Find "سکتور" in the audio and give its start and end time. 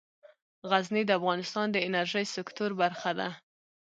2.35-2.71